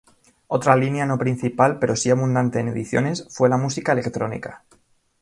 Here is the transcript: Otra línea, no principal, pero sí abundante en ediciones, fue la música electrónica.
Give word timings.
Otra 0.47 0.75
línea, 0.75 1.05
no 1.05 1.19
principal, 1.19 1.77
pero 1.77 1.95
sí 1.95 2.09
abundante 2.09 2.59
en 2.59 2.69
ediciones, 2.69 3.27
fue 3.29 3.49
la 3.49 3.57
música 3.57 3.91
electrónica. 3.91 4.63